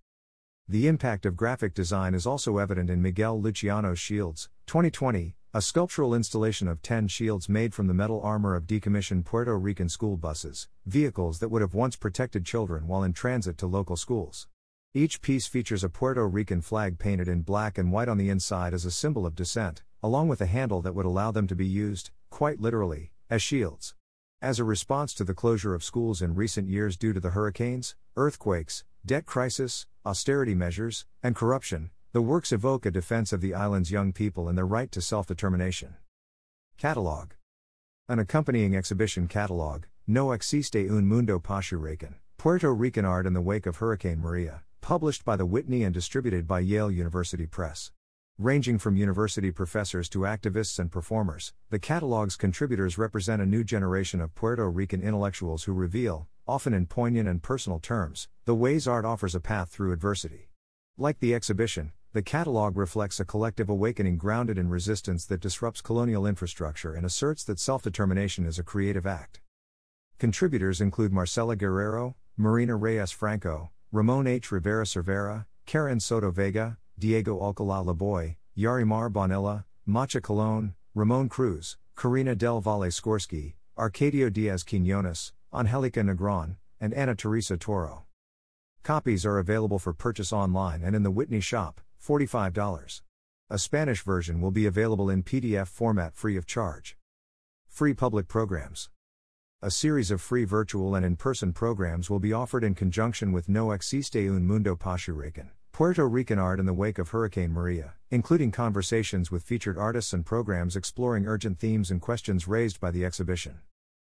The 0.66 0.86
impact 0.86 1.26
of 1.26 1.36
graphic 1.36 1.74
design 1.74 2.14
is 2.14 2.26
also 2.26 2.56
evident 2.56 2.88
in 2.88 3.02
Miguel 3.02 3.38
Luciano's 3.38 3.98
Shields, 3.98 4.48
2020, 4.66 5.34
a 5.52 5.60
sculptural 5.60 6.14
installation 6.14 6.68
of 6.68 6.80
10 6.80 7.08
shields 7.08 7.48
made 7.48 7.74
from 7.74 7.88
the 7.88 7.94
metal 7.94 8.20
armor 8.22 8.54
of 8.54 8.68
decommissioned 8.68 9.24
Puerto 9.24 9.58
Rican 9.58 9.88
school 9.88 10.16
buses, 10.16 10.68
vehicles 10.86 11.40
that 11.40 11.48
would 11.48 11.60
have 11.60 11.74
once 11.74 11.96
protected 11.96 12.46
children 12.46 12.86
while 12.86 13.02
in 13.02 13.12
transit 13.12 13.58
to 13.58 13.66
local 13.66 13.96
schools. 13.96 14.46
Each 14.94 15.20
piece 15.20 15.48
features 15.48 15.82
a 15.82 15.88
Puerto 15.88 16.28
Rican 16.28 16.60
flag 16.60 17.00
painted 17.00 17.26
in 17.26 17.42
black 17.42 17.78
and 17.78 17.90
white 17.90 18.08
on 18.08 18.16
the 18.16 18.28
inside 18.28 18.72
as 18.72 18.84
a 18.84 18.92
symbol 18.92 19.26
of 19.26 19.34
dissent, 19.34 19.82
along 20.04 20.28
with 20.28 20.40
a 20.40 20.46
handle 20.46 20.82
that 20.82 20.94
would 20.94 21.04
allow 21.04 21.32
them 21.32 21.48
to 21.48 21.56
be 21.56 21.66
used, 21.66 22.12
quite 22.30 22.60
literally, 22.60 23.10
as 23.28 23.42
shields. 23.42 23.96
As 24.40 24.60
a 24.60 24.64
response 24.64 25.12
to 25.14 25.24
the 25.24 25.34
closure 25.34 25.74
of 25.74 25.82
schools 25.82 26.22
in 26.22 26.36
recent 26.36 26.68
years 26.68 26.96
due 26.96 27.12
to 27.12 27.18
the 27.18 27.30
hurricanes, 27.30 27.96
earthquakes, 28.16 28.84
debt 29.04 29.26
crisis, 29.26 29.84
austerity 30.06 30.54
measures, 30.54 31.06
and 31.24 31.34
corruption, 31.34 31.90
the 32.12 32.20
works 32.20 32.50
evoke 32.50 32.84
a 32.84 32.90
defense 32.90 33.32
of 33.32 33.40
the 33.40 33.54
island's 33.54 33.92
young 33.92 34.12
people 34.12 34.48
and 34.48 34.58
their 34.58 34.66
right 34.66 34.90
to 34.90 35.00
self 35.00 35.28
determination. 35.28 35.94
Catalog 36.76 37.34
An 38.08 38.18
accompanying 38.18 38.74
exhibition 38.74 39.28
catalog, 39.28 39.84
No 40.08 40.32
Existe 40.32 40.88
un 40.90 41.06
Mundo 41.06 41.38
poshuracán, 41.38 42.14
Puerto 42.36 42.74
Rican 42.74 43.04
Art 43.04 43.26
in 43.26 43.32
the 43.32 43.40
Wake 43.40 43.64
of 43.64 43.76
Hurricane 43.76 44.18
Maria, 44.18 44.62
published 44.80 45.24
by 45.24 45.36
the 45.36 45.46
Whitney 45.46 45.84
and 45.84 45.94
distributed 45.94 46.48
by 46.48 46.58
Yale 46.58 46.90
University 46.90 47.46
Press. 47.46 47.92
Ranging 48.38 48.78
from 48.78 48.96
university 48.96 49.52
professors 49.52 50.08
to 50.08 50.20
activists 50.20 50.80
and 50.80 50.90
performers, 50.90 51.52
the 51.68 51.78
catalog's 51.78 52.34
contributors 52.34 52.98
represent 52.98 53.40
a 53.40 53.46
new 53.46 53.62
generation 53.62 54.20
of 54.20 54.34
Puerto 54.34 54.68
Rican 54.68 55.00
intellectuals 55.00 55.62
who 55.64 55.72
reveal, 55.72 56.26
often 56.48 56.74
in 56.74 56.86
poignant 56.86 57.28
and 57.28 57.40
personal 57.40 57.78
terms, 57.78 58.26
the 58.46 58.54
ways 58.56 58.88
art 58.88 59.04
offers 59.04 59.36
a 59.36 59.40
path 59.40 59.68
through 59.68 59.92
adversity. 59.92 60.48
Like 60.98 61.20
the 61.20 61.34
exhibition, 61.34 61.92
the 62.12 62.22
catalog 62.22 62.76
reflects 62.76 63.20
a 63.20 63.24
collective 63.24 63.68
awakening 63.68 64.16
grounded 64.16 64.58
in 64.58 64.68
resistance 64.68 65.24
that 65.26 65.40
disrupts 65.40 65.80
colonial 65.80 66.26
infrastructure 66.26 66.92
and 66.94 67.06
asserts 67.06 67.44
that 67.44 67.60
self 67.60 67.82
determination 67.82 68.44
is 68.44 68.58
a 68.58 68.64
creative 68.64 69.06
act. 69.06 69.40
Contributors 70.18 70.80
include 70.80 71.12
Marcela 71.12 71.54
Guerrero, 71.54 72.16
Marina 72.36 72.74
Reyes 72.74 73.12
Franco, 73.12 73.70
Ramon 73.92 74.26
H. 74.26 74.50
Rivera 74.50 74.84
Servera, 74.84 75.46
Karen 75.66 76.00
Soto 76.00 76.32
Vega, 76.32 76.78
Diego 76.98 77.40
Alcala 77.40 77.84
Laboy, 77.84 78.36
Yarimar 78.58 79.12
Bonilla, 79.12 79.64
Macha 79.86 80.20
Colon, 80.20 80.74
Ramon 80.96 81.28
Cruz, 81.28 81.76
Carina 81.94 82.34
Del 82.34 82.60
Valle 82.60 82.90
Schorske, 82.90 83.54
Arcadio 83.78 84.32
Diaz 84.32 84.64
Quinones, 84.64 85.32
Angelica 85.54 86.00
Negron, 86.00 86.56
and 86.80 86.92
Ana 86.92 87.14
Teresa 87.14 87.56
Toro. 87.56 88.04
Copies 88.82 89.24
are 89.24 89.38
available 89.38 89.78
for 89.78 89.92
purchase 89.92 90.32
online 90.32 90.82
and 90.82 90.96
in 90.96 91.04
the 91.04 91.10
Whitney 91.10 91.40
shop, 91.40 91.80
$45. 92.00 93.02
A 93.50 93.58
Spanish 93.58 94.02
version 94.02 94.40
will 94.40 94.50
be 94.50 94.66
available 94.66 95.10
in 95.10 95.22
PDF 95.22 95.68
format 95.68 96.14
free 96.14 96.36
of 96.36 96.46
charge. 96.46 96.96
Free 97.66 97.94
public 97.94 98.28
programs. 98.28 98.90
A 99.62 99.70
series 99.70 100.10
of 100.10 100.22
free 100.22 100.44
virtual 100.44 100.94
and 100.94 101.04
in 101.04 101.16
person 101.16 101.52
programs 101.52 102.08
will 102.08 102.18
be 102.18 102.32
offered 102.32 102.64
in 102.64 102.74
conjunction 102.74 103.32
with 103.32 103.48
No 103.48 103.72
Existe 103.72 104.16
un 104.16 104.46
Mundo 104.46 104.74
poshuracán, 104.74 105.50
Puerto 105.72 106.06
Rican 106.06 106.38
art 106.38 106.58
in 106.58 106.66
the 106.66 106.72
wake 106.72 106.98
of 106.98 107.10
Hurricane 107.10 107.52
Maria, 107.52 107.94
including 108.10 108.50
conversations 108.50 109.30
with 109.30 109.42
featured 109.42 109.76
artists 109.76 110.12
and 110.12 110.24
programs 110.24 110.76
exploring 110.76 111.26
urgent 111.26 111.58
themes 111.58 111.90
and 111.90 112.00
questions 112.00 112.48
raised 112.48 112.80
by 112.80 112.90
the 112.90 113.04
exhibition. 113.04 113.58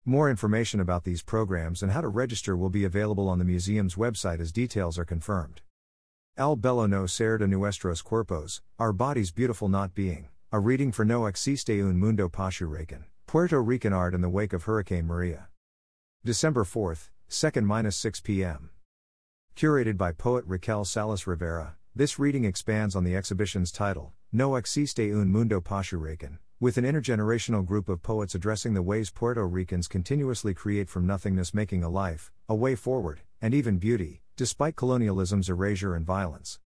More 0.04 0.30
information 0.30 0.80
about 0.80 1.04
these 1.04 1.22
programs 1.22 1.82
and 1.82 1.92
how 1.92 2.00
to 2.00 2.08
register 2.08 2.56
will 2.56 2.70
be 2.70 2.84
available 2.84 3.28
on 3.28 3.38
the 3.38 3.44
museum's 3.44 3.96
website 3.96 4.40
as 4.40 4.50
details 4.50 4.98
are 4.98 5.04
confirmed. 5.04 5.60
El 6.38 6.56
bello 6.56 6.86
no 6.86 7.04
ser 7.04 7.36
de 7.36 7.46
nuestros 7.46 8.02
cuerpos, 8.02 8.62
Our 8.78 8.94
Bodies 8.94 9.30
Beautiful 9.30 9.68
Not 9.68 9.94
Being, 9.94 10.30
a 10.50 10.58
reading 10.58 10.90
for 10.90 11.04
No 11.04 11.26
Existe 11.26 11.68
un 11.68 11.98
Mundo 11.98 12.30
poshuracán, 12.30 13.04
Puerto 13.26 13.60
Rican 13.60 13.92
Art 13.92 14.14
in 14.14 14.22
the 14.22 14.30
Wake 14.30 14.54
of 14.54 14.62
Hurricane 14.62 15.06
Maria. 15.06 15.48
December 16.24 16.64
4th, 16.64 17.10
2nd 17.28 17.92
6 17.92 18.20
p.m. 18.22 18.70
Curated 19.54 19.98
by 19.98 20.10
poet 20.10 20.42
Raquel 20.46 20.86
Salas 20.86 21.26
Rivera, 21.26 21.76
this 21.94 22.18
reading 22.18 22.46
expands 22.46 22.96
on 22.96 23.04
the 23.04 23.14
exhibition's 23.14 23.70
title, 23.70 24.14
No 24.32 24.56
Existe 24.56 25.00
un 25.00 25.30
Mundo 25.30 25.60
poshuracán, 25.60 26.38
with 26.58 26.78
an 26.78 26.84
intergenerational 26.84 27.62
group 27.62 27.90
of 27.90 28.02
poets 28.02 28.34
addressing 28.34 28.72
the 28.72 28.80
ways 28.80 29.10
Puerto 29.10 29.46
Ricans 29.46 29.86
continuously 29.86 30.54
create 30.54 30.88
from 30.88 31.06
nothingness, 31.06 31.52
making 31.52 31.84
a 31.84 31.90
life, 31.90 32.32
a 32.48 32.54
way 32.54 32.74
forward, 32.74 33.20
and 33.42 33.52
even 33.52 33.76
beauty, 33.76 34.21
despite 34.36 34.76
colonialism's 34.76 35.48
erasure 35.48 35.94
and 35.94 36.06
violence. 36.06 36.58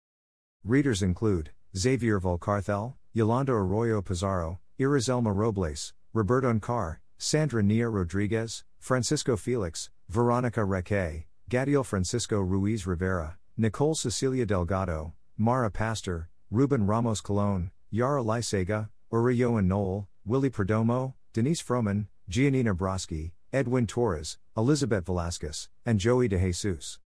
Readers 0.64 1.02
include 1.02 1.52
Xavier 1.78 2.20
Valcárcel, 2.20 2.96
Yolanda 3.14 3.54
Arroyo 3.54 4.02
Pizarro, 4.02 4.60
Irizelma 4.80 5.36
Robles, 5.36 5.94
Roberto 6.14 6.52
Uncar, 6.52 6.98
Sandra 7.18 7.64
Nia 7.64 7.90
Rodriguez, 7.90 8.64
Francisco 8.80 9.36
Felix, 9.36 9.90
Veronica 10.10 10.64
Reque, 10.64 11.26
Gadiel 11.50 11.86
Francisco 11.86 12.40
Ruiz 12.40 12.86
Rivera, 12.86 13.38
Nicole 13.58 13.96
Cecilia 13.96 14.46
Delgado, 14.46 15.14
Mara 15.38 15.72
Pastor, 15.72 16.30
Ruben 16.52 16.86
Ramos 16.86 17.22
Colon, 17.22 17.72
Yara 17.90 18.24
Liceaga, 18.24 18.90
Uriyo 19.12 19.58
and 19.58 19.70
Noel, 19.70 20.08
Willie 20.26 20.50
Perdomo, 20.50 21.14
Denice 21.34 21.62
Frohman, 21.62 22.08
Giannina 22.30 22.76
Braschi, 22.76 23.32
Edwin 23.54 23.88
Torres, 23.88 24.38
Elizabeth 24.58 25.06
Velasquez, 25.06 25.70
and 25.86 26.00
Joey 26.00 26.28
De 26.28 26.40
Jesus. 26.40 27.00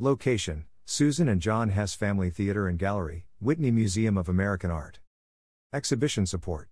Location 0.00 0.64
Susan 0.84 1.28
and 1.28 1.40
John 1.40 1.68
Hess 1.68 1.94
Family 1.94 2.28
Theater 2.28 2.66
and 2.66 2.80
Gallery, 2.80 3.26
Whitney 3.38 3.70
Museum 3.70 4.18
of 4.18 4.28
American 4.28 4.68
Art. 4.68 4.98
Exhibition 5.72 6.26
support. 6.26 6.68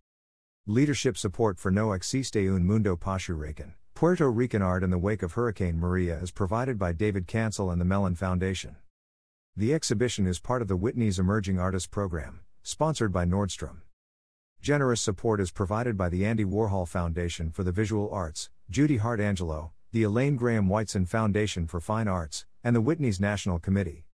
Leadership 0.66 1.16
support 1.16 1.56
for 1.56 1.70
No 1.70 1.92
Existe 1.92 2.34
un 2.34 2.66
Mundo 2.66 2.96
poshuracán, 2.96 3.74
Puerto 3.94 4.28
Rican 4.28 4.60
art 4.60 4.82
in 4.82 4.90
the 4.90 4.98
wake 4.98 5.22
of 5.22 5.34
Hurricane 5.34 5.78
Maria 5.78 6.18
is 6.18 6.32
provided 6.32 6.80
by 6.80 6.92
David 6.92 7.28
Cancel 7.28 7.70
and 7.70 7.80
the 7.80 7.84
Mellon 7.84 8.16
Foundation. 8.16 8.74
The 9.56 9.72
exhibition 9.72 10.26
is 10.26 10.40
part 10.40 10.60
of 10.60 10.66
the 10.66 10.74
Whitney's 10.74 11.20
Emerging 11.20 11.60
Artists 11.60 11.86
Program, 11.86 12.40
sponsored 12.64 13.12
by 13.12 13.24
Nordstrom. 13.24 13.82
Generous 14.60 15.00
support 15.00 15.40
is 15.40 15.52
provided 15.52 15.96
by 15.96 16.08
the 16.08 16.26
Andy 16.26 16.44
Warhol 16.44 16.88
Foundation 16.88 17.52
for 17.52 17.62
the 17.62 17.70
Visual 17.70 18.10
Arts, 18.10 18.50
Judy 18.68 18.96
Hart 18.96 19.20
Angelo, 19.20 19.70
the 19.92 20.04
Elaine 20.04 20.36
Graham 20.36 20.70
Whiteson 20.70 21.04
Foundation 21.04 21.66
for 21.66 21.78
Fine 21.78 22.08
Arts, 22.08 22.46
and 22.64 22.74
the 22.74 22.80
Whitney's 22.80 23.20
National 23.20 23.58
Committee. 23.58 24.06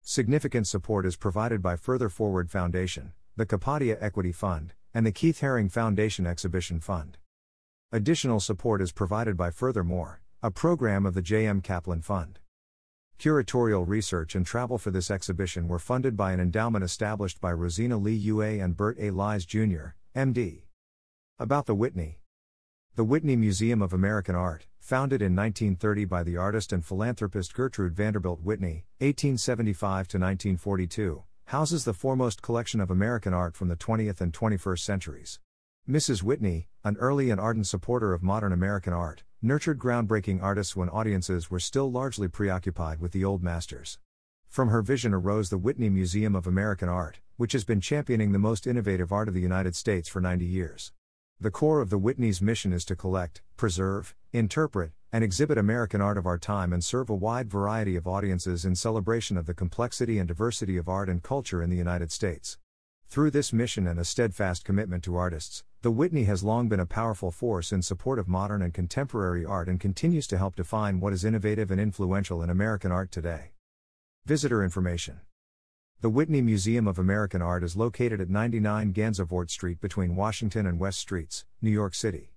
Significant 0.00 0.68
support 0.68 1.04
is 1.04 1.16
provided 1.16 1.60
by 1.60 1.74
Further 1.74 2.08
Forward 2.08 2.52
Foundation, 2.52 3.14
the 3.34 3.44
Kapadia 3.44 3.98
Equity 4.00 4.30
Fund, 4.30 4.74
and 4.94 5.04
the 5.04 5.10
Keith 5.10 5.40
Haring 5.40 5.72
Foundation 5.72 6.24
Exhibition 6.24 6.78
Fund. 6.78 7.18
Additional 7.90 8.38
support 8.38 8.80
is 8.80 8.92
provided 8.92 9.36
by 9.36 9.50
Furthermore, 9.50 10.20
a 10.40 10.52
program 10.52 11.04
of 11.04 11.14
the 11.14 11.22
J.M. 11.22 11.62
Kaplan 11.62 12.02
Fund. 12.02 12.38
Curatorial 13.18 13.88
research 13.88 14.36
and 14.36 14.46
travel 14.46 14.78
for 14.78 14.92
this 14.92 15.10
exhibition 15.10 15.66
were 15.66 15.80
funded 15.80 16.16
by 16.16 16.30
an 16.30 16.38
endowment 16.38 16.84
established 16.84 17.40
by 17.40 17.50
Rosina 17.50 17.96
Lee 17.96 18.14
Yue 18.14 18.40
and 18.42 18.76
Bert 18.76 18.96
A. 19.00 19.10
Lies 19.10 19.44
Jr., 19.44 19.96
MD. 20.14 20.62
About 21.40 21.66
the 21.66 21.74
Whitney. 21.74 22.20
The 22.98 23.04
Whitney 23.04 23.36
Museum 23.36 23.80
of 23.80 23.92
American 23.92 24.34
Art, 24.34 24.66
founded 24.80 25.22
in 25.22 25.36
1930 25.36 26.04
by 26.06 26.24
the 26.24 26.36
artist 26.36 26.72
and 26.72 26.84
philanthropist 26.84 27.54
Gertrude 27.54 27.94
Vanderbilt 27.94 28.40
Whitney, 28.40 28.86
1875 28.98 30.08
to 30.08 30.18
1942, 30.18 31.22
houses 31.44 31.84
the 31.84 31.94
foremost 31.94 32.42
collection 32.42 32.80
of 32.80 32.90
American 32.90 33.32
art 33.32 33.54
from 33.54 33.68
the 33.68 33.76
20th 33.76 34.20
and 34.20 34.32
21st 34.32 34.80
centuries. 34.80 35.38
Mrs. 35.88 36.24
Whitney, 36.24 36.66
an 36.82 36.96
early 36.96 37.30
and 37.30 37.40
ardent 37.40 37.68
supporter 37.68 38.12
of 38.12 38.24
modern 38.24 38.52
American 38.52 38.92
art, 38.92 39.22
nurtured 39.40 39.78
groundbreaking 39.78 40.42
artists 40.42 40.74
when 40.74 40.88
audiences 40.88 41.48
were 41.48 41.60
still 41.60 41.88
largely 41.88 42.26
preoccupied 42.26 42.98
with 42.98 43.12
the 43.12 43.24
old 43.24 43.44
masters. 43.44 44.00
From 44.48 44.70
her 44.70 44.82
vision 44.82 45.14
arose 45.14 45.50
the 45.50 45.56
Whitney 45.56 45.88
Museum 45.88 46.34
of 46.34 46.48
American 46.48 46.88
Art, 46.88 47.20
which 47.36 47.52
has 47.52 47.62
been 47.62 47.80
championing 47.80 48.32
the 48.32 48.40
most 48.40 48.66
innovative 48.66 49.12
art 49.12 49.28
of 49.28 49.34
the 49.34 49.40
United 49.40 49.76
States 49.76 50.08
for 50.08 50.20
90 50.20 50.44
years. 50.44 50.90
The 51.40 51.52
core 51.52 51.80
of 51.80 51.88
the 51.88 51.98
Whitney's 51.98 52.42
mission 52.42 52.72
is 52.72 52.84
to 52.86 52.96
collect, 52.96 53.42
preserve, 53.56 54.16
interpret, 54.32 54.90
and 55.12 55.22
exhibit 55.22 55.56
American 55.56 56.00
art 56.00 56.18
of 56.18 56.26
our 56.26 56.36
time 56.36 56.72
and 56.72 56.82
serve 56.82 57.08
a 57.08 57.14
wide 57.14 57.48
variety 57.48 57.94
of 57.94 58.08
audiences 58.08 58.64
in 58.64 58.74
celebration 58.74 59.36
of 59.36 59.46
the 59.46 59.54
complexity 59.54 60.18
and 60.18 60.26
diversity 60.26 60.76
of 60.76 60.88
art 60.88 61.08
and 61.08 61.22
culture 61.22 61.62
in 61.62 61.70
the 61.70 61.76
United 61.76 62.10
States. 62.10 62.58
Through 63.08 63.30
this 63.30 63.52
mission 63.52 63.86
and 63.86 64.00
a 64.00 64.04
steadfast 64.04 64.64
commitment 64.64 65.04
to 65.04 65.14
artists, 65.14 65.62
the 65.82 65.92
Whitney 65.92 66.24
has 66.24 66.42
long 66.42 66.68
been 66.68 66.80
a 66.80 66.86
powerful 66.86 67.30
force 67.30 67.70
in 67.70 67.82
support 67.82 68.18
of 68.18 68.26
modern 68.26 68.60
and 68.60 68.74
contemporary 68.74 69.44
art 69.44 69.68
and 69.68 69.78
continues 69.78 70.26
to 70.26 70.38
help 70.38 70.56
define 70.56 70.98
what 70.98 71.12
is 71.12 71.24
innovative 71.24 71.70
and 71.70 71.80
influential 71.80 72.42
in 72.42 72.50
American 72.50 72.90
art 72.90 73.12
today. 73.12 73.52
Visitor 74.26 74.64
information 74.64 75.20
the 76.00 76.10
Whitney 76.10 76.40
Museum 76.40 76.86
of 76.86 77.00
American 77.00 77.42
Art 77.42 77.64
is 77.64 77.76
located 77.76 78.20
at 78.20 78.30
99 78.30 78.92
Gansevoort 78.92 79.50
Street 79.50 79.80
between 79.80 80.14
Washington 80.14 80.64
and 80.64 80.78
West 80.78 81.00
Streets, 81.00 81.44
New 81.60 81.72
York 81.72 81.92
City. 81.92 82.34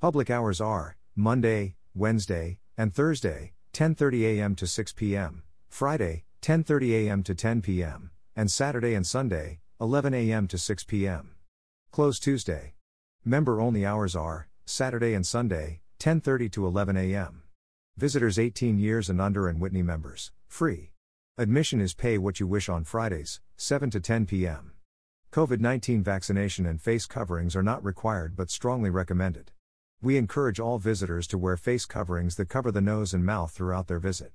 Public 0.00 0.30
hours 0.30 0.62
are 0.62 0.96
Monday, 1.14 1.76
Wednesday, 1.94 2.58
and 2.78 2.94
Thursday, 2.94 3.52
10:30 3.74 4.22
a.m. 4.22 4.54
to 4.54 4.66
6 4.66 4.92
p.m., 4.94 5.42
Friday, 5.68 6.24
10:30 6.40 6.92
a.m. 6.92 7.22
to 7.22 7.34
10 7.34 7.60
p.m., 7.60 8.12
and 8.34 8.50
Saturday 8.50 8.94
and 8.94 9.06
Sunday, 9.06 9.60
11 9.78 10.14
a.m. 10.14 10.48
to 10.48 10.56
6 10.56 10.84
p.m. 10.84 11.34
Close 11.90 12.18
Tuesday. 12.18 12.72
Member 13.26 13.60
only 13.60 13.84
hours 13.84 14.16
are 14.16 14.48
Saturday 14.64 15.12
and 15.12 15.26
Sunday, 15.26 15.82
10:30 15.98 16.50
to 16.52 16.66
11 16.66 16.96
a.m. 16.96 17.42
Visitors 17.98 18.38
18 18.38 18.78
years 18.78 19.10
and 19.10 19.20
under 19.20 19.48
and 19.48 19.60
Whitney 19.60 19.82
members, 19.82 20.32
free. 20.48 20.91
Admission 21.38 21.80
is 21.80 21.94
pay 21.94 22.18
what 22.18 22.40
you 22.40 22.46
wish 22.46 22.68
on 22.68 22.84
Fridays, 22.84 23.40
7 23.56 23.88
to 23.88 24.00
10 24.00 24.26
p.m. 24.26 24.72
COVID 25.32 25.60
19 25.60 26.02
vaccination 26.02 26.66
and 26.66 26.78
face 26.78 27.06
coverings 27.06 27.56
are 27.56 27.62
not 27.62 27.82
required 27.82 28.36
but 28.36 28.50
strongly 28.50 28.90
recommended. 28.90 29.50
We 30.02 30.18
encourage 30.18 30.60
all 30.60 30.76
visitors 30.76 31.26
to 31.28 31.38
wear 31.38 31.56
face 31.56 31.86
coverings 31.86 32.34
that 32.36 32.50
cover 32.50 32.70
the 32.70 32.82
nose 32.82 33.14
and 33.14 33.24
mouth 33.24 33.50
throughout 33.50 33.86
their 33.86 33.98
visit. 33.98 34.30